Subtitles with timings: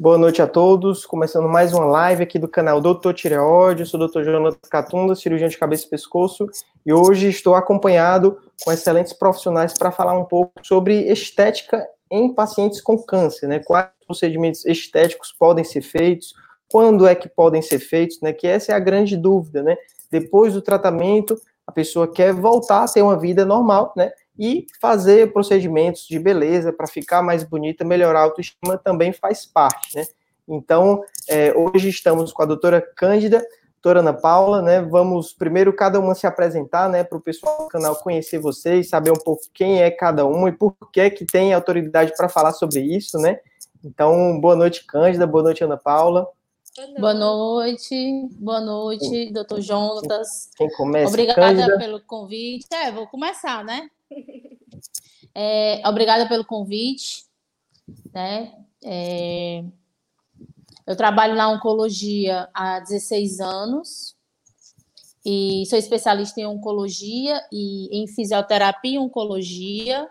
[0.00, 1.04] Boa noite a todos.
[1.04, 3.82] Começando mais uma live aqui do canal Doutor Tireoide.
[3.82, 4.22] Eu sou o Dr.
[4.22, 6.46] Jonathan Catunda, cirurgião de cabeça e pescoço,
[6.86, 12.80] e hoje estou acompanhado com excelentes profissionais para falar um pouco sobre estética em pacientes
[12.80, 13.58] com câncer, né?
[13.58, 16.32] Quais procedimentos estéticos podem ser feitos,
[16.70, 18.32] quando é que podem ser feitos, né?
[18.32, 19.76] Que essa é a grande dúvida, né?
[20.12, 21.36] Depois do tratamento,
[21.66, 24.12] a pessoa quer voltar a ter uma vida normal, né?
[24.38, 29.96] E fazer procedimentos de beleza para ficar mais bonita, melhorar a autoestima também faz parte,
[29.96, 30.06] né?
[30.46, 33.44] Então, é, hoje estamos com a doutora Cândida,
[33.74, 34.80] doutora Ana Paula, né?
[34.80, 37.04] Vamos primeiro cada uma se apresentar, né?
[37.04, 40.52] Para o pessoal do canal conhecer vocês, saber um pouco quem é cada uma e
[40.52, 43.38] por que que tem autoridade para falar sobre isso, né?
[43.84, 46.26] Então, boa noite, Cândida, boa noite, Ana Paula.
[46.98, 50.48] Boa noite, boa noite, doutor Jonatas.
[50.56, 51.08] Quem começa?
[51.08, 51.78] Obrigada Cândida.
[51.78, 52.66] pelo convite.
[52.72, 53.88] É, vou começar, né?
[55.34, 57.24] É, obrigada pelo convite.
[58.12, 58.52] Né?
[58.84, 59.62] É,
[60.86, 64.16] eu trabalho na oncologia há 16 anos
[65.24, 70.08] e sou especialista em oncologia e em fisioterapia e oncologia.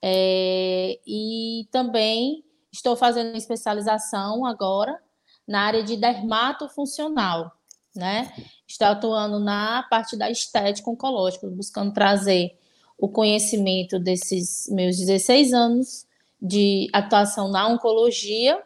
[0.00, 4.98] É, e também estou fazendo especialização agora
[5.46, 7.52] na área de dermatofuncional,
[7.94, 8.32] né?
[8.66, 12.56] Estou atuando na parte da estética oncológica, buscando trazer
[13.02, 16.06] o conhecimento desses meus 16 anos
[16.40, 18.62] de atuação na oncologia,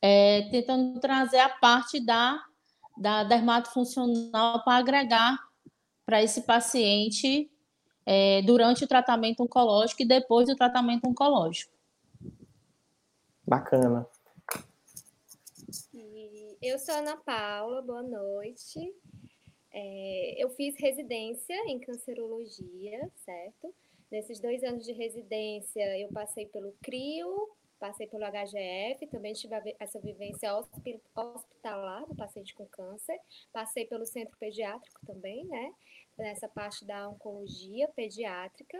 [0.00, 2.42] é, tentando trazer a parte da,
[2.96, 5.38] da dermatofuncional para agregar
[6.06, 7.50] para esse paciente
[8.06, 11.70] é, durante o tratamento oncológico e depois do tratamento oncológico.
[13.46, 14.06] Bacana.
[16.62, 18.90] Eu sou Ana Paula, boa noite.
[19.72, 23.74] É, eu fiz residência em cancerologia, certo?
[24.10, 29.98] Nesses dois anos de residência, eu passei pelo CRIO, passei pelo HGF, também tive essa
[30.00, 33.18] vivência hospitalar do paciente com câncer,
[33.52, 35.72] passei pelo centro pediátrico também, né?
[36.18, 38.78] Nessa parte da oncologia pediátrica,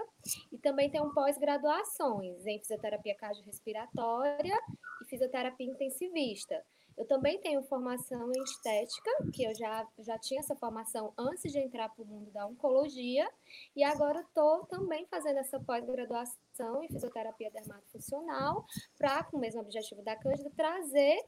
[0.53, 4.59] e também um pós-graduações em fisioterapia cardiorrespiratória
[5.03, 6.63] e fisioterapia intensivista.
[7.01, 11.59] Eu também tenho formação em estética, que eu já, já tinha essa formação antes de
[11.59, 13.27] entrar para o mundo da oncologia,
[13.75, 18.67] e agora estou também fazendo essa pós-graduação em fisioterapia dermatofuncional,
[18.99, 21.25] para, com o mesmo objetivo da Cândida, trazer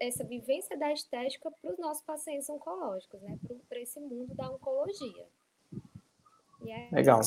[0.00, 3.38] essa vivência da estética para os nossos pacientes oncológicos, né?
[3.68, 5.24] para esse mundo da oncologia.
[6.66, 7.20] É Legal.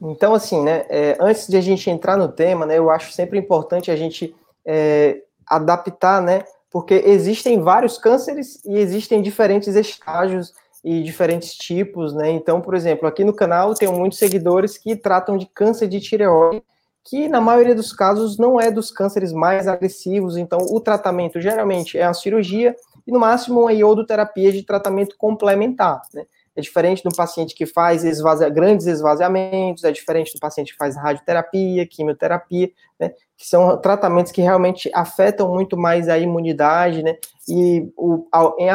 [0.00, 3.38] Então, assim, né, é, antes de a gente entrar no tema, né, eu acho sempre
[3.38, 6.44] importante a gente é, adaptar, né,
[6.74, 10.52] porque existem vários cânceres e existem diferentes estágios
[10.82, 12.32] e diferentes tipos, né?
[12.32, 16.64] Então, por exemplo, aqui no canal tenho muitos seguidores que tratam de câncer de tireoide,
[17.04, 21.96] que na maioria dos casos não é dos cânceres mais agressivos, então o tratamento geralmente
[21.96, 22.74] é a cirurgia
[23.06, 26.24] e no máximo uma iodoterapia de tratamento complementar, né?
[26.56, 30.96] É diferente do paciente que faz esvazia, grandes esvaziamentos, é diferente do paciente que faz
[30.96, 33.10] radioterapia, quimioterapia, né?
[33.36, 37.16] Que são tratamentos que realmente afetam muito mais a imunidade, né?
[37.48, 38.26] E o,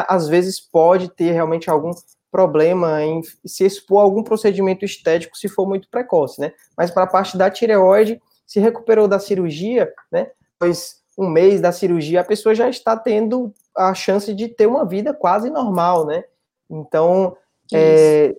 [0.08, 1.92] às vezes pode ter realmente algum
[2.32, 6.54] problema em se expor a algum procedimento estético se for muito precoce, né?
[6.78, 10.30] Mas para a parte da tireoide, se recuperou da cirurgia, né?
[10.60, 14.86] Pois um mês da cirurgia, a pessoa já está tendo a chance de ter uma
[14.86, 16.24] vida quase normal, né?
[16.70, 17.36] Então,
[17.74, 18.36] é,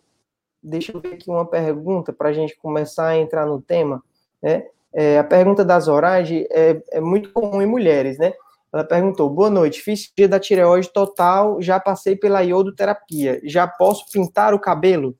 [0.62, 4.02] deixa eu ver aqui uma pergunta para a gente começar a entrar no tema.
[4.42, 4.66] Né?
[4.92, 8.32] É, a pergunta da Zoraide é, é, muito comum em mulheres, né?
[8.72, 14.10] Ela perguntou: Boa noite, fiz dia da tireoide total, já passei pela iodoterapia, já posso
[14.10, 15.14] pintar o cabelo?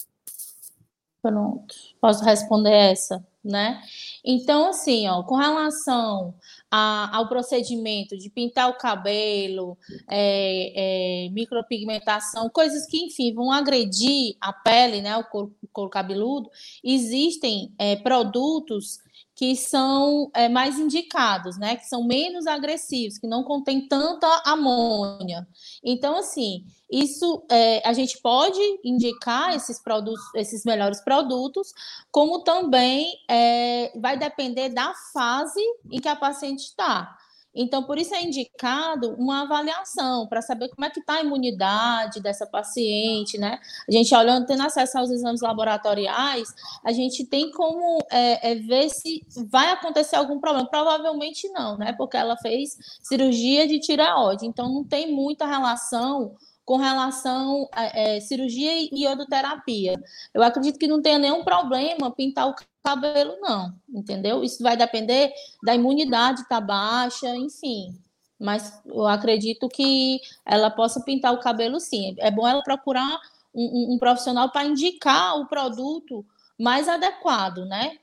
[1.22, 3.81] Pronto, posso responder essa, né?
[4.25, 6.34] Então, assim, ó, com relação
[6.70, 9.76] a, ao procedimento de pintar o cabelo,
[10.08, 16.48] é, é, micropigmentação, coisas que, enfim, vão agredir a pele, né, o couro, couro cabeludo,
[16.84, 19.00] existem é, produtos
[19.41, 21.75] que são é, mais indicados, né?
[21.75, 25.48] Que são menos agressivos, que não contêm tanta amônia.
[25.83, 31.72] Então, assim, isso é, a gente pode indicar esses produtos, esses melhores produtos,
[32.13, 37.16] como também é, vai depender da fase em que a paciente está.
[37.54, 42.20] Então, por isso é indicado uma avaliação para saber como é que está a imunidade
[42.20, 43.58] dessa paciente, né?
[43.88, 46.54] A gente olhando, tendo acesso aos exames laboratoriais,
[46.84, 50.68] a gente tem como é, é, ver se vai acontecer algum problema.
[50.68, 51.92] Provavelmente não, né?
[51.92, 56.36] Porque ela fez cirurgia de tireoide, então não tem muita relação
[56.71, 60.01] com relação a é, cirurgia e iodoterapia.
[60.33, 64.45] Eu acredito que não tenha nenhum problema pintar o cabelo, não, entendeu?
[64.45, 65.33] Isso vai depender
[65.65, 68.01] da imunidade tá baixa, enfim.
[68.39, 72.15] Mas eu acredito que ela possa pintar o cabelo sim.
[72.21, 73.19] É bom ela procurar
[73.53, 76.25] um, um, um profissional para indicar o produto
[76.57, 77.99] mais adequado, né?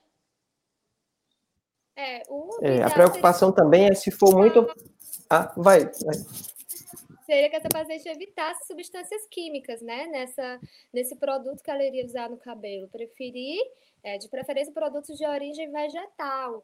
[1.96, 2.22] É,
[2.64, 4.69] é, a preocupação também é se for muito.
[5.30, 6.18] Ah, vai, vai.
[7.27, 10.07] Seria que essa paciente evitasse substâncias químicas, né?
[10.07, 10.62] Nessa,
[10.94, 12.88] nesse produto que ela iria usar no cabelo.
[12.88, 13.62] Preferir,
[14.01, 16.63] é, de preferência, produtos de origem vegetal.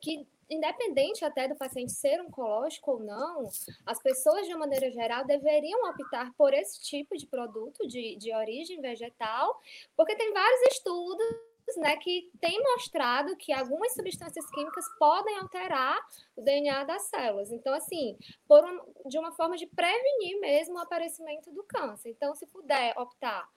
[0.00, 3.50] Que, independente até do paciente ser oncológico ou não,
[3.84, 8.34] as pessoas, de uma maneira geral, deveriam optar por esse tipo de produto de, de
[8.34, 9.60] origem vegetal,
[9.94, 15.98] porque tem vários estudos né, que têm mostrado que algumas substâncias químicas podem alterar
[16.36, 17.50] o DNA das células.
[17.52, 18.16] Então, assim,
[18.50, 22.10] um, de uma forma de prevenir mesmo o aparecimento do câncer.
[22.10, 23.48] Então, se puder optar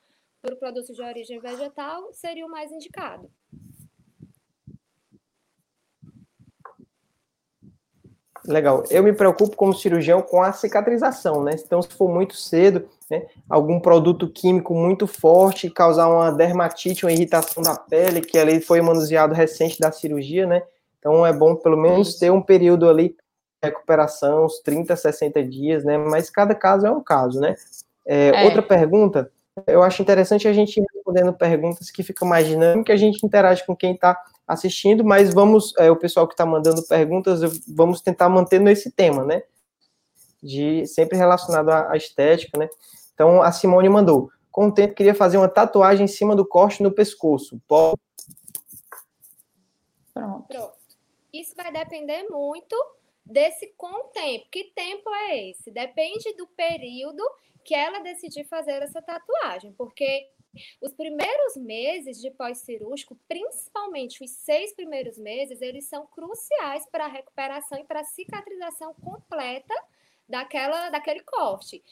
[0.42, 3.32] por produtos de origem vegetal, seria o mais indicado.
[8.46, 8.84] Legal.
[8.90, 11.56] Eu me preocupo como cirurgião com a cicatrização, né?
[11.58, 17.12] Então, se for muito cedo, né, algum produto químico muito forte causar uma dermatite, uma
[17.12, 20.62] irritação da pele, que ali foi manuseado recente da cirurgia, né?
[21.00, 23.16] Então, é bom pelo menos ter um período ali de
[23.64, 25.98] recuperação, uns 30, 60 dias, né?
[25.98, 27.56] Mas cada caso é um caso, né?
[28.06, 28.46] É, é.
[28.46, 29.32] Outra pergunta,
[29.68, 33.66] eu acho interessante a gente ir respondendo perguntas que ficam mais dinâmicas, a gente interage
[33.66, 38.30] com quem está assistindo, mas vamos, é, o pessoal que está mandando perguntas, vamos tentar
[38.30, 39.44] manter nesse tema, né?
[40.42, 42.70] De sempre relacionado à, à estética, né?
[43.14, 44.30] Então a Simone mandou.
[44.52, 47.60] Com o tempo queria fazer uma tatuagem em cima do corte no pescoço.
[47.68, 48.00] Pode...
[50.14, 50.48] Pronto.
[50.48, 50.74] Pronto.
[51.34, 52.76] Isso vai depender muito
[53.26, 54.46] desse com o tempo.
[54.52, 55.72] Que tempo é esse?
[55.72, 57.24] Depende do período
[57.64, 60.28] que ela decidir fazer essa tatuagem, porque
[60.82, 67.10] os primeiros meses de pós-cirúrgico, principalmente os seis primeiros meses, eles são cruciais para a
[67.10, 69.74] recuperação e para a cicatrização completa
[70.28, 71.84] daquela, daquele corte.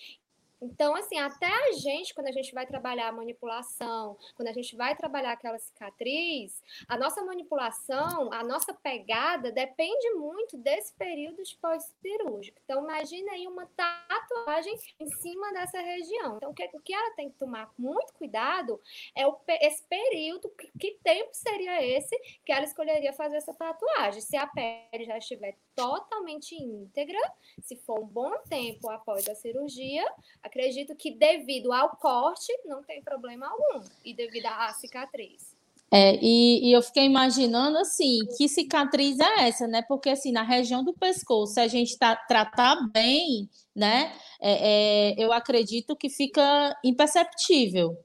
[0.61, 4.75] Então, assim, até a gente, quando a gente vai trabalhar a manipulação, quando a gente
[4.75, 11.57] vai trabalhar aquela cicatriz, a nossa manipulação, a nossa pegada depende muito desse período de
[11.57, 12.59] pós-cirúrgico.
[12.63, 16.37] Então, imagine aí uma tatuagem em cima dessa região.
[16.37, 18.79] Então, o que, o que ela tem que tomar muito cuidado
[19.15, 22.15] é o, esse período, que, que tempo seria esse
[22.45, 24.21] que ela escolheria fazer essa tatuagem?
[24.21, 27.19] Se a pele já estiver totalmente íntegra,
[27.61, 30.05] se for um bom tempo após a cirurgia,
[30.41, 35.55] acredito que devido ao corte não tem problema algum e devido à cicatriz.
[35.93, 39.81] É, e, e, eu fiquei imaginando assim, que cicatriz é essa, né?
[39.81, 44.13] Porque assim, na região do pescoço, se a gente tá, tratar bem, né?
[44.39, 47.97] É, é, eu acredito que fica imperceptível,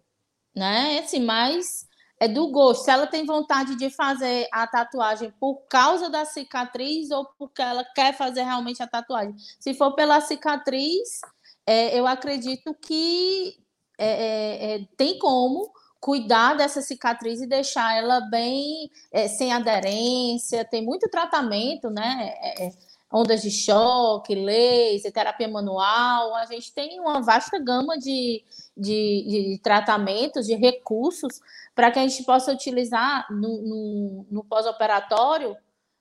[0.53, 0.99] né?
[0.99, 1.86] Assim, mas
[2.19, 2.85] é do gosto.
[2.85, 7.85] Se ela tem vontade de fazer a tatuagem por causa da cicatriz ou porque ela
[7.95, 9.35] quer fazer realmente a tatuagem.
[9.61, 11.21] Se for pela cicatriz,
[11.67, 13.59] é, eu acredito que
[13.99, 15.71] é, é, é tem como
[16.01, 20.65] cuidar dessa cicatriz e deixar ela bem é, sem aderência.
[20.65, 22.33] Tem muito tratamento, né?
[22.41, 22.71] É,
[23.13, 26.35] ondas de choque, laser, terapia manual.
[26.35, 28.43] A gente tem uma vasta gama de,
[28.77, 31.41] de, de tratamentos, de recursos
[31.77, 35.55] para que a gente possa utilizar no, no, no pós-operatório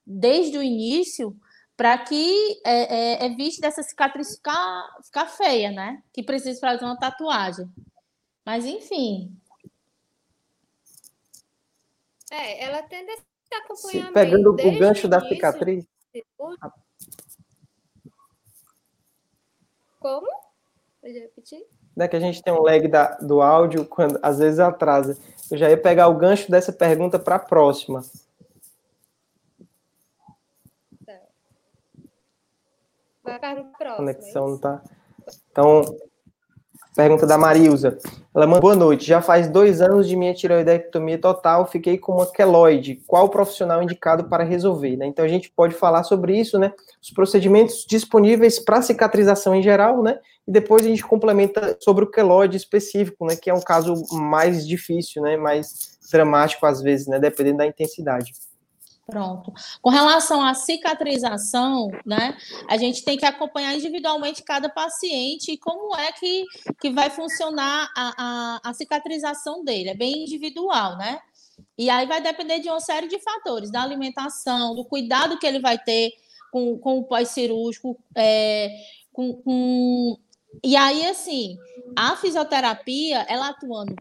[0.08, 1.38] desde o início
[1.76, 6.02] para que é, é, evite dessa cicatriz ficar, ficar feia, né?
[6.14, 7.70] Que precisa fazer uma tatuagem.
[8.46, 9.36] Mas, enfim.
[12.32, 14.14] É, ela tende a acompanhamento.
[14.14, 15.86] Pegando o gancho da cicatriz.
[20.00, 20.28] Como?
[21.02, 21.66] Pode repetir?
[21.98, 25.18] É que a gente tem um lag da, do áudio, quando às vezes atrasa.
[25.52, 28.04] Eu já ia pegar o gancho dessa pergunta para a próxima.
[33.24, 33.94] Vai para o próximo.
[33.94, 34.84] A conexão não tá.
[35.52, 35.82] Então,
[36.96, 37.98] pergunta da Marilza.
[38.34, 39.06] Ela manda boa noite.
[39.06, 43.02] Já faz dois anos de minha tireoidectomia total, fiquei com uma queloide.
[43.06, 44.96] Qual o profissional indicado para resolver?
[44.96, 45.06] Né?
[45.06, 46.72] Então a gente pode falar sobre isso, né?
[47.02, 50.18] Os procedimentos disponíveis para cicatrização em geral, né?
[50.48, 53.36] E depois a gente complementa sobre o queloide específico, né?
[53.36, 55.36] Que é um caso mais difícil, né?
[55.36, 57.20] Mais dramático às vezes, né?
[57.20, 58.32] Dependendo da intensidade.
[59.06, 59.54] Pronto.
[59.84, 62.36] Com relação à cicatrização, né,
[62.68, 66.44] a gente tem que acompanhar individualmente cada paciente e como é que,
[66.82, 68.14] que vai funcionar a,
[68.66, 69.90] a, a cicatrização dele.
[69.90, 71.20] É bem individual, né?
[71.78, 75.60] E aí vai depender de uma série de fatores, da alimentação, do cuidado que ele
[75.60, 76.12] vai ter
[76.52, 78.72] com, com o pós-cirúrgico, é,
[79.14, 80.18] com, com...
[80.64, 81.58] E aí, assim,
[81.96, 83.96] a fisioterapia, ela atuando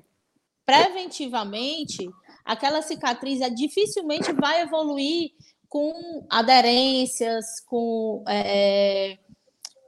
[0.64, 2.08] preventivamente,
[2.44, 5.30] aquela cicatriz é, dificilmente vai evoluir
[5.68, 9.18] com aderências, com, é,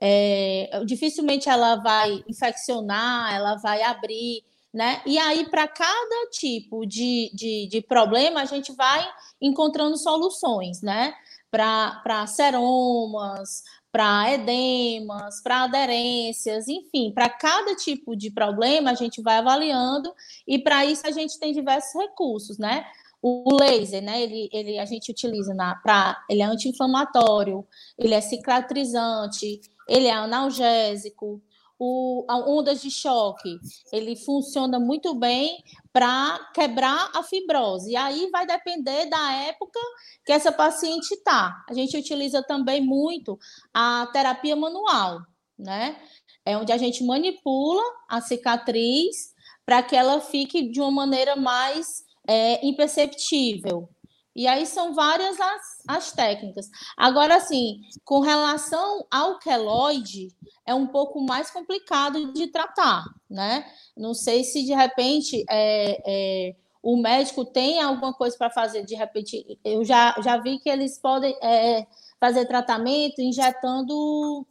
[0.01, 4.43] é, dificilmente ela vai infeccionar, ela vai abrir,
[4.75, 5.01] né?
[5.07, 9.09] E aí, para cada tipo de, de, de, problema, a gente vai
[9.41, 11.15] encontrando soluções, né?
[11.51, 13.63] Para seromas,
[13.97, 20.13] para edemas, para aderências, enfim, para cada tipo de problema a gente vai avaliando
[20.47, 22.85] e para isso a gente tem diversos recursos, né?
[23.23, 24.23] O laser, né?
[24.23, 27.67] Ele, ele a gente utiliza para ele é anti-inflamatório,
[27.99, 31.41] ele é cicatrizante, ele é analgésico,
[31.79, 33.59] o, a ondas de choque,
[33.93, 37.91] ele funciona muito bem para quebrar a fibrose.
[37.91, 39.79] E aí vai depender da época
[40.25, 41.65] que essa paciente está.
[41.69, 43.39] A gente utiliza também muito
[43.73, 45.21] a terapia manual,
[45.59, 46.01] né?
[46.45, 52.05] É onde a gente manipula a cicatriz para que ela fique de uma maneira mais
[52.27, 53.89] é, imperceptível.
[54.37, 56.69] E aí são várias as, as técnicas.
[56.95, 60.29] Agora, assim, com relação ao queloide,
[60.67, 63.65] é um pouco mais complicado de tratar, né?
[63.97, 68.85] Não sei se de repente é, é, o médico tem alguma coisa para fazer.
[68.85, 71.87] De repente, eu já, já vi que eles podem é,
[72.21, 74.47] fazer tratamento injetando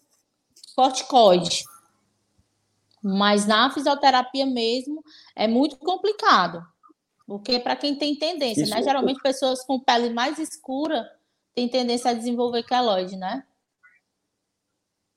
[0.75, 1.63] corticoide.
[3.03, 5.03] Mas na fisioterapia mesmo
[5.35, 6.65] é muito complicado.
[7.27, 8.73] Porque para quem tem tendência, Isso.
[8.73, 8.81] né?
[8.81, 11.09] Geralmente pessoas com pele mais escura
[11.53, 13.43] têm tendência a desenvolver queloide, né?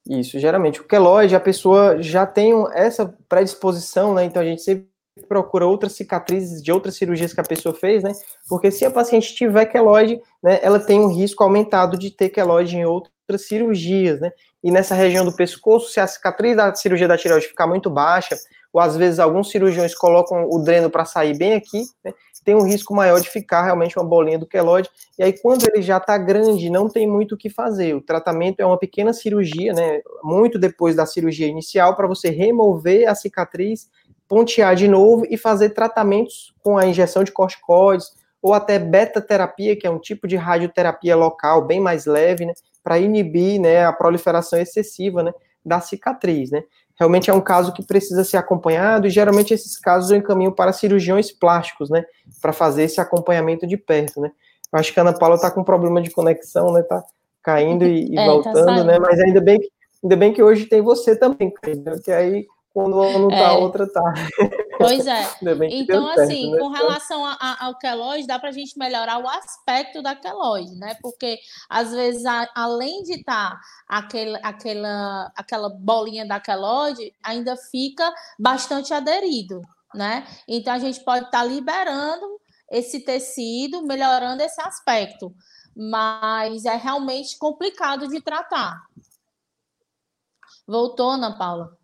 [0.08, 0.80] Isso, geralmente.
[0.80, 4.24] O queloide, a pessoa já tem essa predisposição, né?
[4.24, 4.88] Então a gente sempre
[5.28, 8.12] procura outras cicatrizes de outras cirurgias que a pessoa fez, né?
[8.48, 12.76] Porque se a paciente tiver queloide, né, ela tem um risco aumentado de ter queloide
[12.76, 14.30] em outras cirurgias, né?
[14.64, 18.36] E nessa região do pescoço, se a cicatriz da cirurgia da tireoide ficar muito baixa,
[18.72, 22.12] ou às vezes alguns cirurgiões colocam o dreno para sair bem aqui, né,
[22.48, 24.88] tem um risco maior de ficar realmente uma bolinha do queloide,
[25.18, 28.60] e aí quando ele já está grande, não tem muito o que fazer, o tratamento
[28.60, 33.90] é uma pequena cirurgia, né, muito depois da cirurgia inicial, para você remover a cicatriz,
[34.26, 39.86] pontear de novo e fazer tratamentos com a injeção de corticoides, ou até beta-terapia, que
[39.86, 44.58] é um tipo de radioterapia local, bem mais leve, né, para inibir, né, a proliferação
[44.58, 46.64] excessiva, né, da cicatriz, né
[46.98, 50.72] realmente é um caso que precisa ser acompanhado, e geralmente esses casos eu encaminho para
[50.72, 52.04] cirurgiões plásticos, né,
[52.40, 54.30] para fazer esse acompanhamento de perto, né.
[54.72, 57.02] Eu acho que a Ana Paula está com problema de conexão, né, tá
[57.42, 59.68] caindo e, e é, tá voltando, tá né, mas ainda bem, que,
[60.02, 61.52] ainda bem que hoje tem você também,
[62.04, 64.14] que aí quando uma não tá, a outra tá.
[64.78, 65.28] Pois é.
[65.70, 66.58] então, assim, certo, né?
[66.58, 70.76] com relação a, a, ao queloide, dá para a gente melhorar o aspecto da queloide,
[70.76, 70.96] né?
[71.02, 77.56] Porque, às vezes, a, além de estar tá aquele, aquela, aquela bolinha da queloide, ainda
[77.56, 79.60] fica bastante aderido,
[79.92, 80.24] né?
[80.46, 85.34] Então, a gente pode estar tá liberando esse tecido, melhorando esse aspecto.
[85.74, 88.80] Mas é realmente complicado de tratar.
[90.66, 91.77] Voltou, Ana Paula?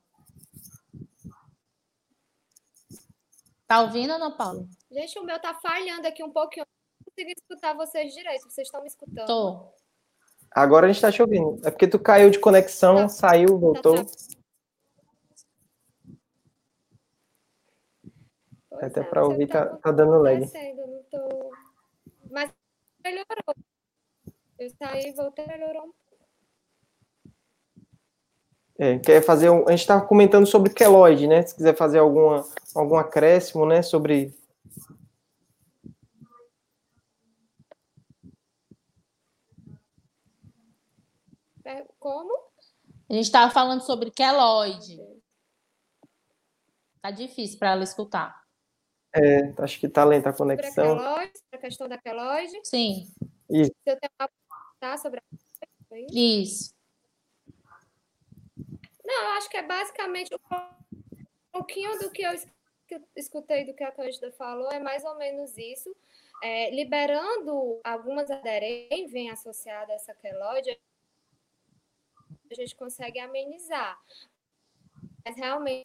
[3.74, 4.64] Tá ouvindo, Ana Paula?
[4.88, 6.64] Gente, o meu tá falhando aqui um pouquinho.
[6.64, 8.48] Não consigo escutar vocês direito.
[8.48, 9.26] Vocês estão me escutando?
[9.26, 9.68] Tô.
[10.48, 11.60] Agora a gente tá te ouvindo.
[11.66, 13.08] É porque tu caiu de conexão, tá.
[13.08, 13.96] saiu, voltou.
[13.96, 14.04] Tá,
[18.70, 18.86] tá.
[18.86, 20.38] Até é, para ouvir, tá, tá, dando lag.
[20.38, 21.50] Não tô...
[22.30, 22.52] Mas
[23.02, 23.54] melhorou.
[24.56, 25.92] Eu saí e voltei, melhorou um
[28.78, 31.42] é, quer fazer um, a gente estava comentando sobre queloide, né?
[31.42, 33.82] Se quiser fazer alguma, algum acréscimo, né?
[33.82, 34.36] Sobre.
[41.64, 42.32] É, como?
[43.08, 44.98] A gente estava falando sobre queloide.
[47.00, 48.42] Tá difícil para ela escutar.
[49.14, 50.72] É, acho que tá lenta a conexão.
[50.72, 52.60] Sobre a, queloide, a questão da queloide?
[52.64, 53.12] Sim.
[53.48, 53.70] Isso.
[53.86, 55.96] Você tem uma sobre a...
[56.10, 56.73] Isso.
[59.04, 60.38] Não, acho que é basicamente um
[61.52, 62.32] pouquinho do que eu
[63.14, 65.94] escutei do que a Cândida falou, é mais ou menos isso.
[66.42, 70.78] É, liberando algumas aderências vem associada a essa queloide,
[72.50, 74.00] a gente consegue amenizar.
[75.24, 75.84] Mas realmente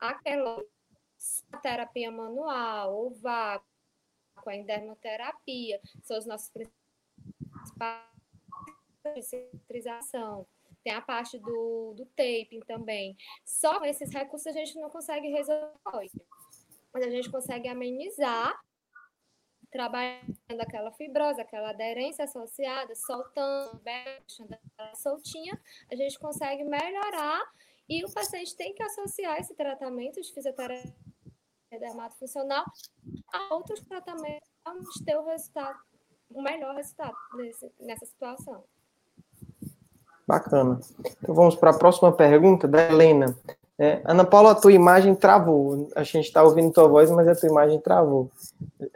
[0.00, 0.68] a queloide,
[1.52, 3.66] a terapia manual, ou vácuo,
[4.46, 8.02] a endermoterapia, são os nossos principais
[9.14, 10.46] de cicatrização
[10.82, 13.16] tem a parte do, do taping também.
[13.44, 16.10] Só com esses recursos a gente não consegue resolver.
[16.92, 18.60] Mas a gente consegue amenizar,
[19.70, 25.58] trabalhando aquela fibrose, aquela aderência associada, soltando, deixando ela soltinha,
[25.90, 27.42] a gente consegue melhorar
[27.88, 30.94] e o paciente tem que associar esse tratamento de fisioterapia
[31.70, 32.64] dermatofuncional
[33.32, 34.74] a outros tratamentos para
[35.06, 35.78] ter o resultado,
[36.30, 37.16] o melhor resultado
[37.80, 38.64] nessa situação.
[40.26, 40.80] Bacana.
[41.20, 43.36] Então vamos para a próxima pergunta da Helena.
[43.78, 45.88] É, Ana Paula, a tua imagem travou.
[45.96, 48.30] A gente está ouvindo tua voz, mas a tua imagem travou.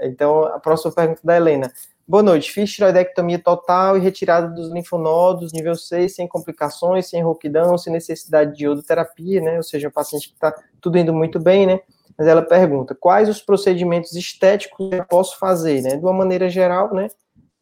[0.00, 1.72] Então, a próxima pergunta da Helena.
[2.06, 2.52] Boa noite.
[2.52, 8.56] Fiz tiroidectomia total e retirada dos linfonodos, nível 6, sem complicações, sem rouquidão, sem necessidade
[8.56, 9.56] de iodoterapia, né?
[9.56, 11.80] Ou seja, um paciente que está tudo indo muito bem, né?
[12.16, 15.96] Mas ela pergunta: quais os procedimentos estéticos eu posso fazer, né?
[15.96, 17.08] De uma maneira geral, né?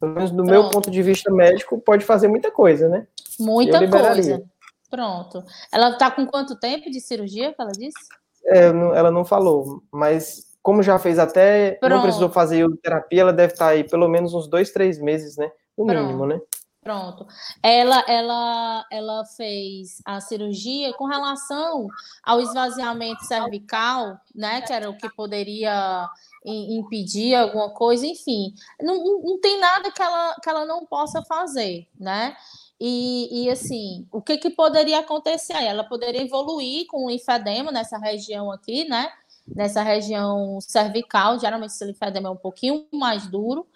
[0.05, 0.51] Pelo menos do Pronto.
[0.51, 3.07] meu ponto de vista médico, pode fazer muita coisa, né?
[3.39, 4.43] Muita coisa.
[4.89, 5.43] Pronto.
[5.71, 7.97] Ela está com quanto tempo de cirurgia que ela disse?
[8.45, 11.93] É, ela não falou, mas como já fez até, Pronto.
[11.93, 15.37] não precisou fazer terapia, ela deve estar tá aí pelo menos uns dois, três meses,
[15.37, 15.51] né?
[15.77, 16.01] No Pronto.
[16.03, 16.39] mínimo, né?
[16.85, 17.25] Pronto.
[17.63, 21.87] Ela, ela, ela fez a cirurgia com relação
[22.23, 24.61] ao esvaziamento cervical, né?
[24.61, 26.07] Que era o que poderia
[26.45, 28.53] impedir alguma coisa, enfim.
[28.81, 32.35] Não, não tem nada que ela, que ela não possa fazer, né?
[32.79, 35.53] E, e, assim, o que, que poderia acontecer?
[35.53, 39.11] Ela poderia evoluir com o linfedema nessa região aqui, né?
[39.47, 43.67] nessa região cervical, geralmente esse linfedema é um pouquinho mais duro,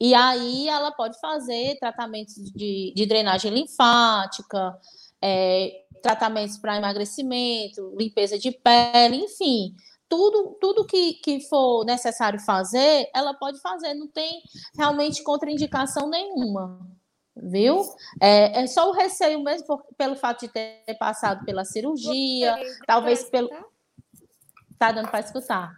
[0.00, 4.78] e aí ela pode fazer tratamentos de, de drenagem linfática,
[5.20, 9.74] é, tratamentos para emagrecimento, limpeza de pele, enfim,
[10.08, 14.42] tudo, tudo que, que for necessário fazer, ela pode fazer, não tem
[14.76, 16.80] realmente contraindicação nenhuma,
[17.36, 17.82] viu?
[18.20, 23.24] É, é só o receio mesmo por, pelo fato de ter passado pela cirurgia, talvez
[23.24, 23.48] pelo.
[24.78, 25.72] Tá dando para escutar.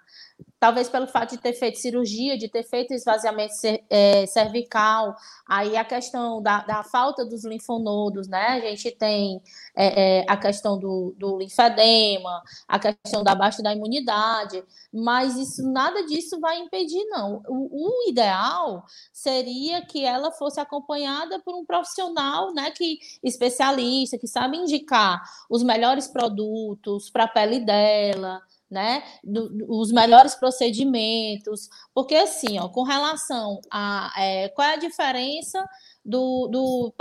[0.61, 3.55] Talvez pelo fato de ter feito cirurgia, de ter feito esvaziamento
[3.88, 5.17] é, cervical,
[5.49, 8.47] aí a questão da, da, falta dos linfonodos, né?
[8.47, 9.43] A gente tem
[9.75, 14.62] é, é, a questão do, do linfedema, a questão da baixa da imunidade,
[14.93, 17.43] mas isso nada disso vai impedir, não.
[17.49, 24.29] O, o, ideal seria que ela fosse acompanhada por um profissional, né, que especialista, que
[24.29, 32.15] sabe indicar os melhores produtos para a pele dela, né, do, os melhores procedimentos, porque
[32.15, 35.69] assim, ó, com relação a é, qual é a diferença
[36.04, 36.95] do, do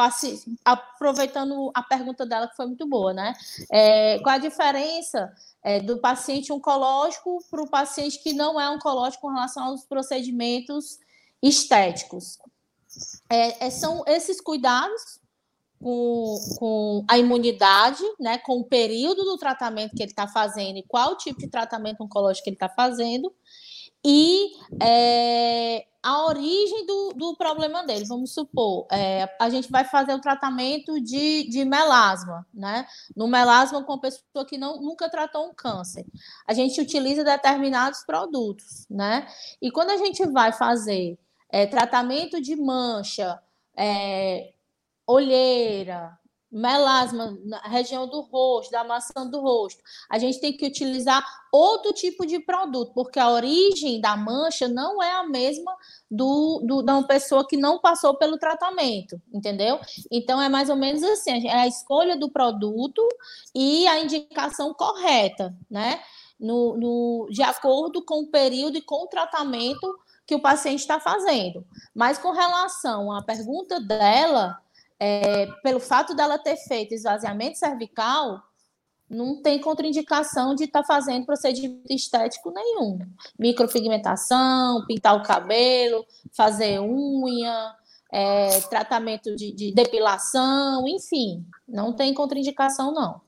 [0.66, 3.34] aproveitando a pergunta dela que foi muito boa, né,
[3.72, 5.32] é, qual é a diferença
[5.64, 10.98] é, do paciente oncológico para o paciente que não é oncológico com relação aos procedimentos
[11.42, 12.40] estéticos?
[13.30, 15.20] É, é são esses cuidados
[15.80, 20.86] com, com a imunidade, né, com o período do tratamento que ele está fazendo e
[20.88, 23.34] qual tipo de tratamento oncológico ele está fazendo,
[24.04, 28.06] e é, a origem do, do problema dele.
[28.06, 32.86] Vamos supor, é, a gente vai fazer o tratamento de, de melasma, né?
[33.16, 36.06] No melasma com uma pessoa que não, nunca tratou um câncer.
[36.48, 39.28] A gente utiliza determinados produtos, né?
[39.62, 41.18] E quando a gente vai fazer
[41.50, 43.42] é, tratamento de mancha,
[43.76, 44.54] é,
[45.10, 46.16] olheira,
[46.52, 49.82] melasma na região do rosto, da maçã do rosto.
[50.10, 55.02] A gente tem que utilizar outro tipo de produto, porque a origem da mancha não
[55.02, 55.76] é a mesma
[56.10, 59.80] do, do da uma pessoa que não passou pelo tratamento, entendeu?
[60.12, 63.02] Então é mais ou menos assim, é a escolha do produto
[63.54, 66.02] e a indicação correta, né?
[66.40, 69.88] No, no, de acordo com o período e com o tratamento
[70.26, 71.66] que o paciente está fazendo.
[71.94, 74.58] Mas com relação à pergunta dela,
[75.00, 78.42] é, pelo fato dela ter feito esvaziamento cervical,
[79.10, 83.00] não tem contraindicação de estar tá fazendo procedimento estético nenhum.
[83.40, 87.74] Micropigmentação, pintar o cabelo, fazer unha,
[88.12, 93.22] é, tratamento de, de, depilação, enfim, não tem contraindicação, não.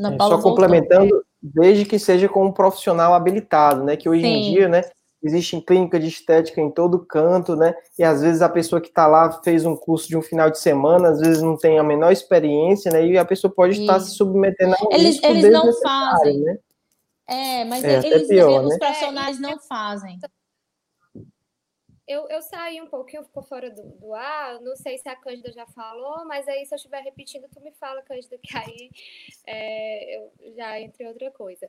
[0.00, 3.96] É, só complementando, desde que seja com um profissional habilitado, né?
[3.96, 4.28] Que hoje Sim.
[4.28, 4.82] em dia, né,
[5.22, 7.74] existe clínica de estética em todo canto, né?
[7.98, 10.58] E às vezes a pessoa que está lá fez um curso de um final de
[10.58, 13.04] semana, às vezes não tem a menor experiência, né?
[13.06, 16.58] E a pessoa pode estar se submetendo a um eles, eles não fazem, né?
[17.26, 18.78] É, mas é, eles, pior, os né?
[18.78, 20.18] profissionais não fazem.
[22.06, 25.52] Eu, eu saí um pouquinho, ficou fora do, do ar, não sei se a Cândida
[25.52, 28.90] já falou, mas aí se eu estiver repetindo, tu me fala, Cândida, que aí
[29.46, 31.68] é, eu já entre outra coisa.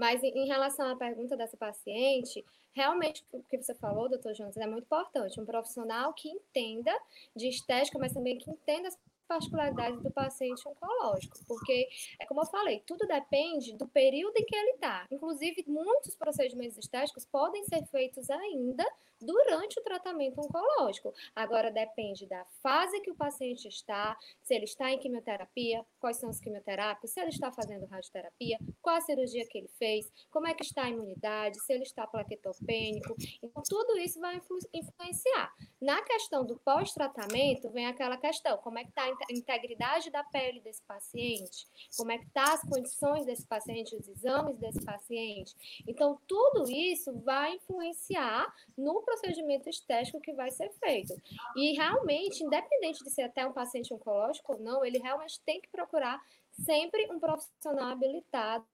[0.00, 4.66] Mas em, relação à pergunta dessa paciente, realmente o que você falou, doutor Jonas, é
[4.66, 5.38] muito importante.
[5.38, 6.90] Um profissional que entenda
[7.36, 8.98] de estética, mas também que entenda as
[9.30, 11.88] particularidades do paciente oncológico, porque,
[12.18, 15.06] é como eu falei, tudo depende do período em que ele está.
[15.08, 18.84] Inclusive, muitos procedimentos estéticos podem ser feitos ainda
[19.20, 21.12] durante o tratamento oncológico.
[21.36, 26.30] Agora depende da fase que o paciente está, se ele está em quimioterapia, quais são
[26.30, 30.54] as quimioterapias, se ele está fazendo radioterapia, qual a cirurgia que ele fez, como é
[30.54, 33.14] que está a imunidade, se ele está plaquetopênico.
[33.42, 35.52] Então, tudo isso vai influ influenciar.
[35.80, 40.60] Na questão do pós-tratamento, vem aquela questão, como é que está a integridade da pele
[40.60, 45.54] desse paciente, como é que tá as condições desse paciente, os exames desse paciente.
[45.86, 51.14] Então, tudo isso vai influenciar no procedimento estético que vai ser feito.
[51.56, 55.68] E realmente, independente de ser até um paciente oncológico ou não, ele realmente tem que
[55.68, 56.20] procurar
[56.64, 58.66] sempre um profissional habilitado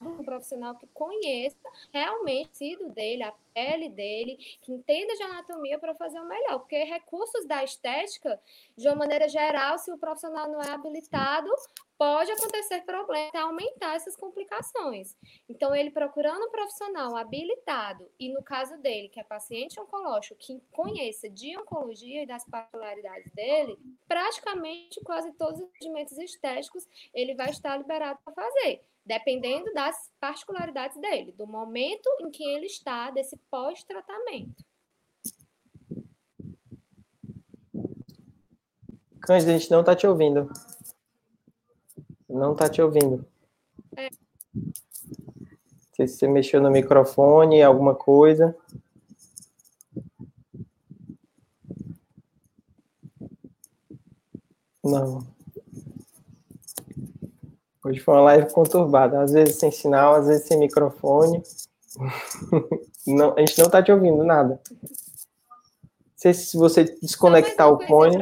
[0.00, 1.56] um profissional que conheça
[1.92, 6.58] realmente o tecido dele, a pele dele, que entenda de anatomia para fazer o melhor.
[6.58, 8.40] Porque recursos da estética,
[8.76, 11.48] de uma maneira geral, se o profissional não é habilitado,
[11.98, 15.16] pode acontecer problema, aumentar essas complicações.
[15.48, 20.60] Então, ele procurando um profissional habilitado, e no caso dele, que é paciente oncológico, que
[20.70, 27.48] conheça de oncologia e das particularidades dele, praticamente quase todos os procedimentos estéticos ele vai
[27.48, 33.36] estar liberado para fazer dependendo das particularidades dele, do momento em que ele está, desse
[33.50, 34.64] pós-tratamento.
[39.20, 40.50] Cândida, a gente não está te ouvindo.
[42.28, 43.26] Não está te ouvindo.
[43.96, 44.10] É.
[44.54, 44.72] Não
[45.94, 48.56] sei se você mexeu no microfone, alguma coisa.
[54.84, 55.35] Não.
[57.86, 61.40] Hoje foi uma live conturbada, às vezes sem sinal, às vezes sem microfone.
[63.06, 64.60] Não, a gente não está te ouvindo nada.
[64.68, 64.90] Não
[66.16, 68.16] sei se você desconectar o fone.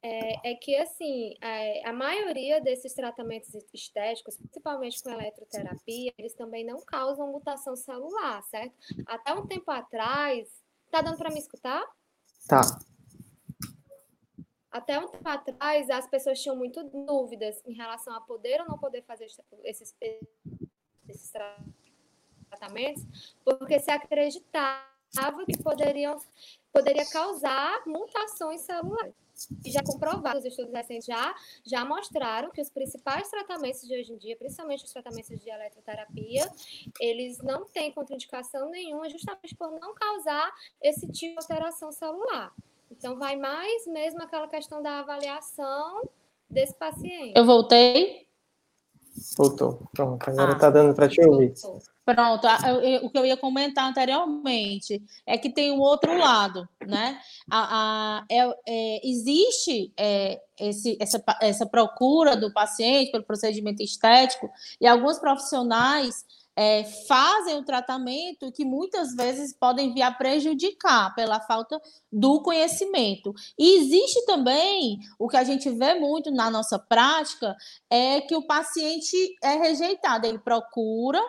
[0.00, 6.64] É, é, que, assim, a, a, maioria desses tratamentos estéticos, principalmente com eletroterapia, eles também
[6.64, 8.74] não causam mutação celular, certo?
[9.06, 10.48] Até um tempo atrás.
[10.88, 11.84] Tá dando para me escutar?
[12.46, 12.60] Tá
[14.72, 18.78] até um tempo atrás, as pessoas tinham muito dúvidas em relação a poder ou não
[18.78, 19.26] poder fazer
[19.64, 19.94] esses,
[21.06, 21.32] esses
[22.48, 24.86] tratamentos, porque se acreditava
[25.46, 26.16] que poderiam,
[26.72, 29.14] poderia causar mutações celulares.
[29.64, 34.12] E já comprovado, os estudos recentes já, já mostraram que os principais tratamentos de hoje
[34.12, 36.50] em dia, principalmente os tratamentos de eletroterapia,
[37.00, 42.54] eles não têm contraindicação nenhuma, justamente por não causar esse tipo de alteração celular.
[42.98, 46.08] Então, vai mais mesmo aquela questão da avaliação
[46.48, 47.32] desse paciente.
[47.34, 48.26] Eu voltei?
[49.36, 49.88] Voltou.
[49.92, 51.52] Pronto, agora está ah, dando para te ouvir.
[52.04, 52.46] Pronto,
[53.02, 57.20] o que eu ia comentar anteriormente é que tem um outro lado, né?
[57.50, 64.50] A, a é, é, existe é, esse, essa, essa procura do paciente pelo procedimento estético
[64.80, 66.24] e alguns profissionais
[66.56, 73.32] é, fazem o tratamento que muitas vezes podem vir a prejudicar pela falta do conhecimento.
[73.58, 77.56] E existe também o que a gente vê muito na nossa prática
[77.90, 81.20] é que o paciente é rejeitado, ele procura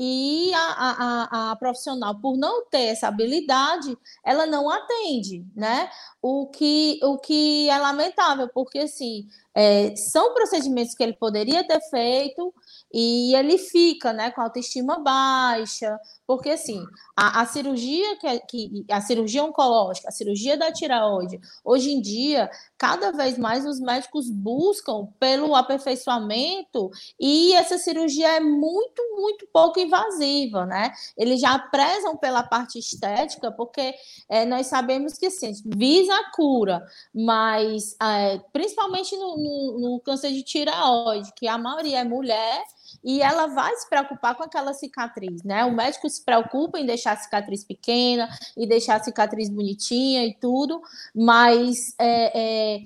[0.00, 5.90] e a, a, a, profissional, por não ter essa habilidade, ela não atende, né?
[6.22, 11.80] O que, o que é lamentável, porque assim, é, são procedimentos que ele poderia ter
[11.90, 12.54] feito
[12.92, 16.84] e ele fica né, com autoestima baixa, porque assim,
[17.16, 22.00] a, a cirurgia que, é, que a cirurgia oncológica, a cirurgia da tireoide, hoje em
[22.00, 29.46] dia, cada vez mais os médicos buscam pelo aperfeiçoamento e essa cirurgia é muito, muito
[29.52, 30.92] pouco invasiva, né?
[31.16, 33.94] Eles já prezam pela parte estética, porque
[34.28, 36.82] é, nós sabemos que assim, visa a cura,
[37.14, 42.64] mas é, principalmente no, no, no câncer de tireoide, que a maioria é mulher
[43.02, 45.64] e ela vai se preocupar com aquela cicatriz, né?
[45.64, 50.34] O médico se preocupa em deixar a cicatriz pequena e deixar a cicatriz bonitinha e
[50.34, 50.80] tudo,
[51.14, 52.82] mas é, é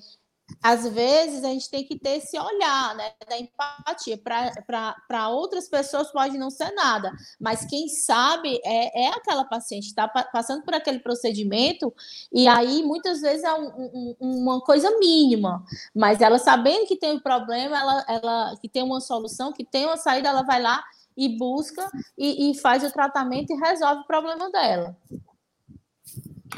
[0.62, 4.16] às vezes a gente tem que ter esse olhar, né, da empatia.
[4.16, 10.06] Para outras pessoas pode não ser nada, mas quem sabe é, é aquela paciente está
[10.06, 11.92] passando por aquele procedimento,
[12.32, 17.16] e aí muitas vezes é um, um, uma coisa mínima, mas ela sabendo que tem
[17.16, 20.82] um problema, ela, ela que tem uma solução, que tem uma saída, ela vai lá
[21.16, 24.96] e busca e, e faz o tratamento e resolve o problema dela.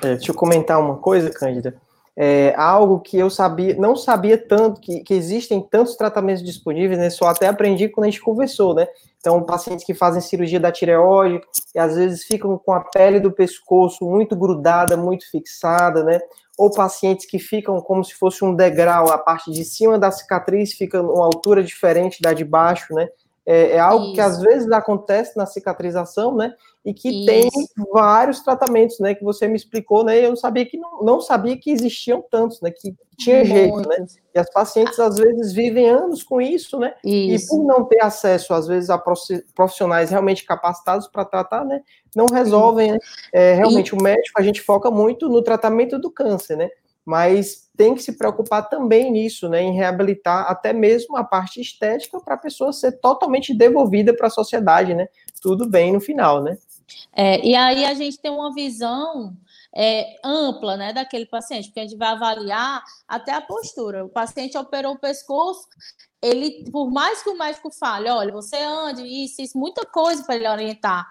[0.03, 1.81] É, deixa eu comentar uma coisa, Cândida
[2.17, 7.11] é, algo que eu sabia, não sabia tanto, que, que existem tantos tratamentos disponíveis, né?
[7.11, 8.87] Só até aprendi quando a gente conversou, né?
[9.19, 11.41] Então, pacientes que fazem cirurgia da tireoide
[11.75, 16.21] e às vezes ficam com a pele do pescoço muito grudada, muito fixada, né?
[16.57, 20.73] Ou pacientes que ficam como se fosse um degrau, a parte de cima da cicatriz
[20.73, 23.09] fica uma altura diferente da de baixo, né?
[23.47, 24.15] É, é algo Isso.
[24.15, 26.55] que às vezes acontece na cicatrização, né?
[26.85, 27.27] E que Isso.
[27.27, 27.51] tem
[27.91, 29.15] vários tratamentos, né?
[29.15, 30.23] Que você me explicou, né?
[30.23, 32.71] Eu não sabia que não, não sabia que existiam tantos, né?
[32.71, 34.05] Que tinha jeito, né?
[34.35, 36.95] E as pacientes às vezes vivem anos com isso, né?
[37.03, 37.47] Isso.
[37.47, 39.03] E por não ter acesso, às vezes, a
[39.55, 41.81] profissionais realmente capacitados para tratar, né?
[42.15, 42.99] Não resolvem, né?
[43.33, 43.95] É, realmente, e...
[43.95, 46.69] o médico, a gente foca muito no tratamento do câncer, né?
[47.05, 52.19] mas tem que se preocupar também nisso, né, em reabilitar até mesmo a parte estética
[52.19, 55.07] para a pessoa ser totalmente devolvida para a sociedade, né?
[55.43, 56.57] Tudo bem no final, né?
[57.13, 59.37] É, e aí a gente tem uma visão
[59.75, 64.05] é, ampla né, daquele paciente, porque a gente vai avaliar até a postura.
[64.05, 65.67] O paciente operou o pescoço,
[66.23, 70.37] ele, por mais que o médico fale, olha, você ande, isso, isso, muita coisa para
[70.37, 71.07] ele orientar,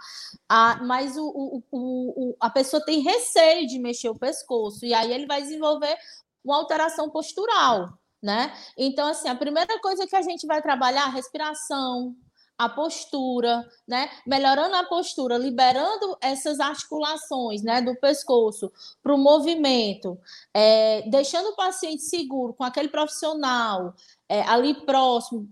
[0.49, 5.13] ah, mas o, o, o, a pessoa tem receio de mexer o pescoço, e aí
[5.13, 5.95] ele vai desenvolver
[6.43, 8.51] uma alteração postural, né?
[8.75, 12.15] Então, assim, a primeira coisa que a gente vai trabalhar é respiração,
[12.63, 14.09] a postura, né?
[14.25, 18.71] Melhorando a postura, liberando essas articulações, né, do pescoço
[19.01, 20.17] para o movimento,
[20.53, 23.93] é, deixando o paciente seguro com aquele profissional
[24.27, 25.47] é, ali próximo,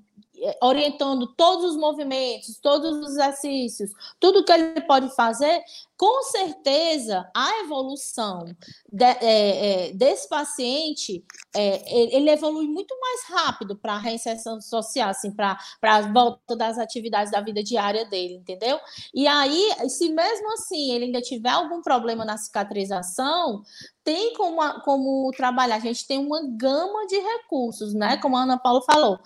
[0.62, 5.64] orientando todos os movimentos, todos os exercícios, tudo que ele pode fazer,
[6.02, 8.44] com certeza a evolução
[8.92, 11.24] de, é, é, desse paciente
[11.56, 16.80] é, ele evolui muito mais rápido para a reinserção social, assim, para a volta das
[16.80, 18.80] atividades da vida diária dele, entendeu?
[19.14, 23.62] E aí, se mesmo assim ele ainda tiver algum problema na cicatrização,
[24.04, 25.76] tem como, como trabalhar.
[25.76, 28.18] A gente tem uma gama de recursos, né?
[28.18, 29.20] Como a Ana Paula falou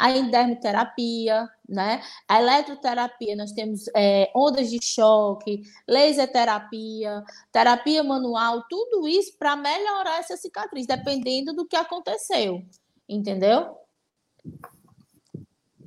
[0.00, 2.00] a endermoterapia, né?
[2.26, 9.54] A eletroterapia, nós temos é, ondas de choque, laser terapia, terapia manual, tudo isso para
[9.56, 12.62] melhorar essa cicatriz, dependendo do que aconteceu,
[13.06, 13.76] entendeu?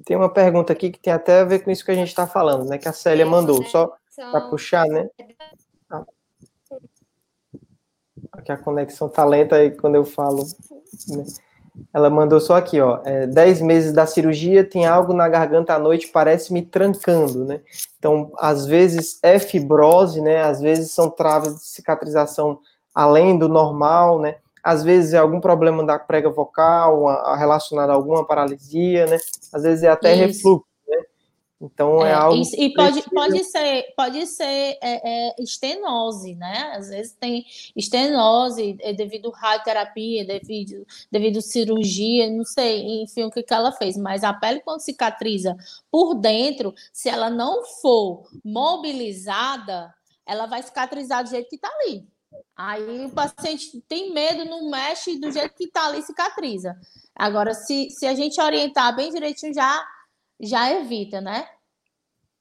[0.05, 2.27] Tem uma pergunta aqui que tem até a ver com isso que a gente está
[2.27, 2.77] falando, né?
[2.77, 3.67] Que a Célia mandou, né?
[3.67, 3.95] só
[4.31, 5.09] para puxar, né?
[8.31, 10.43] Aqui a conexão tá lenta aí quando eu falo.
[11.07, 11.23] Né?
[11.93, 12.99] Ela mandou só aqui, ó.
[13.03, 17.61] É, dez meses da cirurgia, tem algo na garganta à noite, parece me trancando, né?
[17.97, 20.43] Então, às vezes é fibrose, né?
[20.43, 22.59] Às vezes são travas de cicatrização
[22.93, 24.35] além do normal, né?
[24.63, 27.05] Às vezes é algum problema da prega vocal,
[27.37, 29.17] relacionado a alguma paralisia, né?
[29.51, 30.21] Às vezes é até Isso.
[30.27, 30.72] refluxo.
[31.63, 32.43] Então é, é algo.
[32.57, 36.73] E, e pode, pode ser, pode ser é, é, estenose, né?
[36.75, 43.43] Às vezes tem estenose é devido radioterapia, devido, devido cirurgia, não sei, enfim, o que,
[43.43, 43.95] que ela fez.
[43.95, 45.55] Mas a pele, quando cicatriza
[45.89, 49.93] por dentro, se ela não for mobilizada,
[50.25, 52.05] ela vai cicatrizar do jeito que está ali.
[52.57, 56.75] Aí o paciente tem medo, não mexe do jeito que está ali, cicatriza.
[57.15, 59.85] Agora, se, se a gente orientar bem direitinho, já
[60.43, 61.47] já evita, né?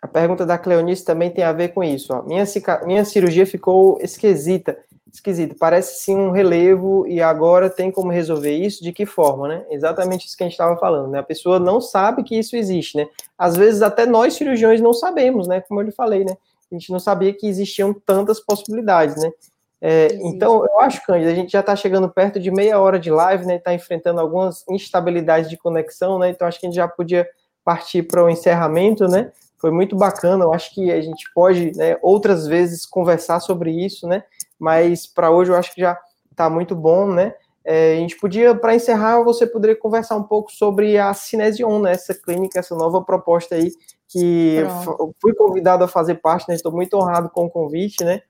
[0.03, 2.13] A pergunta da Cleonice também tem a ver com isso.
[2.13, 2.23] Ó.
[2.23, 2.45] Minha,
[2.85, 4.77] minha cirurgia ficou esquisita,
[5.13, 5.55] esquisita.
[5.57, 8.83] Parece sim um relevo e agora tem como resolver isso?
[8.83, 9.65] De que forma, né?
[9.71, 11.21] Exatamente isso que a gente estava falando, né?
[11.21, 13.07] A pessoa não sabe que isso existe, né?
[13.39, 15.61] Às vezes até nós cirurgiões não sabemos, né?
[15.61, 16.37] Como eu lhe falei, né?
[16.71, 19.31] A gente não sabia que existiam tantas possibilidades, né?
[19.85, 23.11] É, então, eu acho, Cândida, a gente já está chegando perto de meia hora de
[23.11, 23.57] live, né?
[23.57, 26.31] Está enfrentando algumas instabilidades de conexão, né?
[26.31, 27.29] Então, acho que a gente já podia
[27.65, 29.31] partir para o encerramento, né?
[29.63, 30.43] Foi muito bacana.
[30.45, 34.25] Eu acho que a gente pode, né, outras vezes conversar sobre isso, né?
[34.59, 35.97] Mas para hoje eu acho que já
[36.33, 37.33] está muito bom, né?
[37.65, 41.93] É, a gente podia, para encerrar, você poderia conversar um pouco sobre a Cinesion, né?
[41.93, 43.71] Essa clínica, essa nova proposta aí,
[44.09, 44.57] que
[45.21, 46.57] fui convidado a fazer parte, né?
[46.57, 48.21] Estou muito honrado com o convite, né?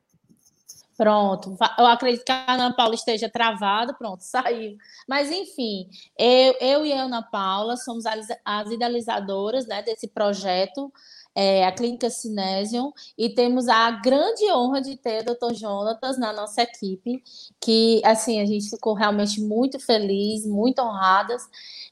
[0.97, 4.77] Pronto, eu acredito que a Ana Paula esteja travada, pronto, saiu.
[5.09, 10.93] Mas, enfim, eu, eu e a Ana Paula somos as, as idealizadoras né, desse projeto,
[11.35, 15.55] é, a Clínica Cinésion, e temos a grande honra de ter o Dr.
[15.55, 17.23] Jonatas na nossa equipe,
[17.61, 21.43] que, assim, a gente ficou realmente muito feliz, muito honradas,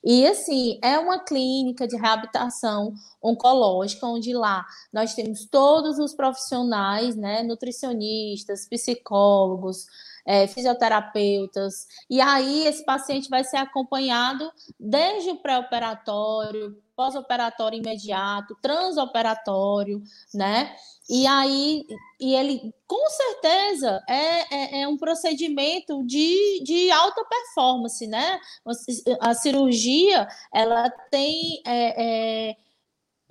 [0.03, 7.15] e assim, é uma clínica de reabilitação oncológica, onde lá nós temos todos os profissionais,
[7.17, 9.87] né, nutricionistas, psicólogos,
[10.27, 20.03] é, fisioterapeutas, e aí esse paciente vai ser acompanhado desde o pré-operatório, pós-operatório imediato, transoperatório,
[20.35, 20.77] né?
[21.09, 21.87] E aí,
[22.21, 28.39] e ele com certeza é, é, é, um procedimento de, de alta performance, né?
[29.21, 32.57] A cirurgia ela tem é, é,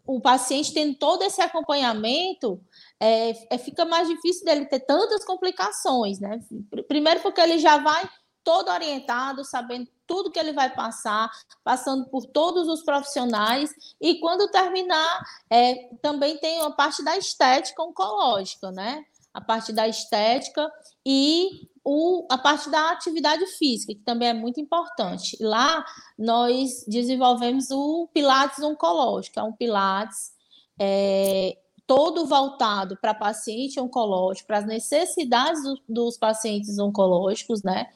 [0.05, 2.59] o paciente tendo todo esse acompanhamento,
[2.99, 6.39] é, é, fica mais difícil dele ter tantas complicações, né?
[6.87, 8.09] Primeiro porque ele já vai
[8.43, 11.29] todo orientado, sabendo tudo que ele vai passar,
[11.63, 17.83] passando por todos os profissionais, e quando terminar, é, também tem a parte da estética
[17.83, 19.03] oncológica, né?
[19.31, 20.67] A parte da estética
[21.05, 25.37] e o, a parte da atividade física, que também é muito importante.
[25.39, 25.85] Lá
[26.17, 30.31] nós desenvolvemos o Pilates oncológico, é um Pilates
[30.79, 31.55] é,
[31.89, 37.87] todo voltado para paciente oncológico, para as necessidades do, dos pacientes oncológicos, né?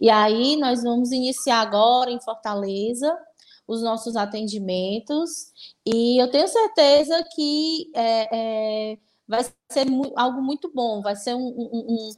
[0.00, 3.14] E aí nós vamos iniciar agora em Fortaleza
[3.68, 5.52] os nossos atendimentos
[5.84, 11.34] e eu tenho certeza que é, é, vai ser mu algo muito bom, vai ser
[11.34, 12.10] um, um,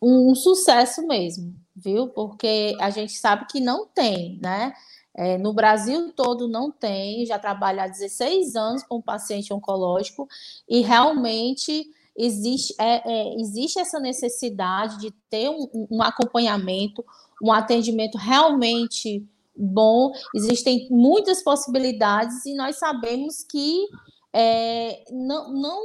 [0.00, 2.08] um, um sucesso mesmo, viu?
[2.08, 4.72] Porque a gente sabe que não tem, né?
[5.18, 10.28] É, no Brasil todo não tem, já trabalho há 16 anos com paciente oncológico
[10.68, 17.04] e realmente existe, é, é, existe essa necessidade de ter um, um, acompanhamento,
[17.42, 19.26] um atendimento realmente
[19.56, 20.12] bom.
[20.36, 23.88] Existem muitas possibilidades e nós sabemos que
[24.32, 25.82] é, não, não,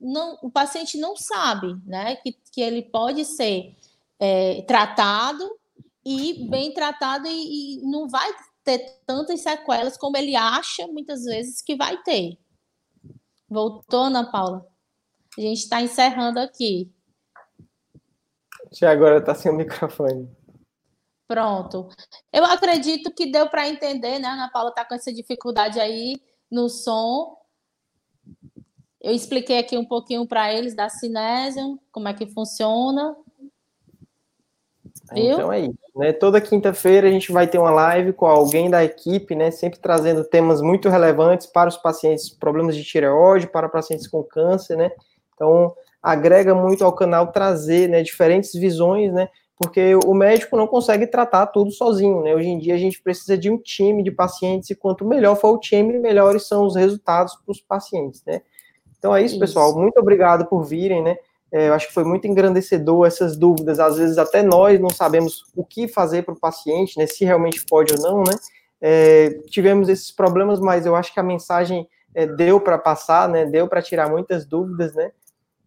[0.00, 3.76] não, o paciente não sabe né, que, que ele pode ser
[4.18, 5.48] é, tratado
[6.04, 8.28] e bem tratado e, e não vai
[8.64, 12.38] ter tantas sequelas como ele acha muitas vezes que vai ter.
[13.48, 14.66] Voltou, Ana Paula?
[15.36, 16.92] A gente está encerrando aqui.
[18.72, 20.30] Já agora está sem o microfone.
[21.26, 21.88] Pronto.
[22.32, 24.28] Eu acredito que deu para entender, né?
[24.28, 26.20] Ana Paula está com essa dificuldade aí
[26.50, 27.38] no som.
[29.00, 33.16] Eu expliquei aqui um pouquinho para eles da Cinesium, como é que funciona.
[35.14, 35.32] Viu?
[35.32, 35.78] Então é isso.
[35.94, 36.12] Né?
[36.12, 39.50] Toda quinta-feira a gente vai ter uma live com alguém da equipe, né?
[39.50, 44.76] Sempre trazendo temas muito relevantes para os pacientes, problemas de tireoide, para pacientes com câncer,
[44.76, 44.90] né?
[45.34, 49.28] Então agrega muito ao canal trazer né, diferentes visões, né?
[49.56, 52.34] Porque o médico não consegue tratar tudo sozinho, né?
[52.34, 55.54] Hoje em dia a gente precisa de um time de pacientes e quanto melhor for
[55.54, 58.40] o time, melhores são os resultados para os pacientes, né?
[58.98, 59.76] Então é isso, isso, pessoal.
[59.78, 61.16] Muito obrigado por virem, né?
[61.52, 63.78] É, eu acho que foi muito engrandecedor essas dúvidas.
[63.78, 67.06] Às vezes até nós não sabemos o que fazer para o paciente, né?
[67.06, 68.34] Se realmente pode ou não, né?
[68.80, 73.44] É, tivemos esses problemas, mas eu acho que a mensagem é, deu para passar, né?
[73.44, 75.12] Deu para tirar muitas dúvidas, né?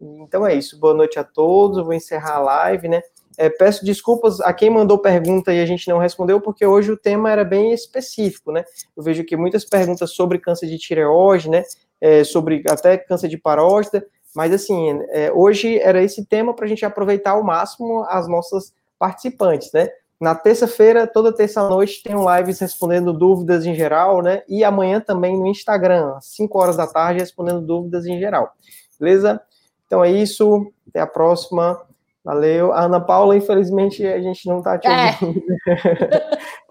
[0.02, 0.80] Então é isso.
[0.80, 1.78] Boa noite a todos.
[1.78, 3.02] Eu vou encerrar a live, né?
[3.38, 6.98] É, peço desculpas a quem mandou pergunta e a gente não respondeu, porque hoje o
[6.98, 8.63] tema era bem específico, né?
[8.95, 11.63] Eu vejo que muitas perguntas sobre câncer de tireoide, né?
[12.02, 16.67] É, sobre até câncer de paróstata, mas, assim, é, hoje era esse tema para a
[16.67, 19.89] gente aproveitar ao máximo as nossas participantes, né?
[20.19, 24.43] Na terça-feira, toda terça-noite, tem um lives respondendo dúvidas em geral, né?
[24.48, 28.54] E amanhã também no Instagram, às 5 horas da tarde, respondendo dúvidas em geral.
[29.00, 29.41] Beleza?
[29.86, 30.71] Então é isso.
[30.88, 31.82] Até a próxima.
[32.24, 32.74] Valeu.
[32.74, 35.17] A Ana Paula, infelizmente, a gente não está te é.
[35.21, 35.41] ouvindo.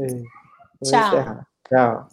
[0.00, 0.04] É.
[0.04, 0.22] é.
[0.84, 1.44] Tchau.
[1.68, 2.08] Tchau.